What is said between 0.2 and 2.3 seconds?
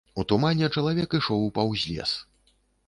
У тумане чалавек ішоў паўз лес.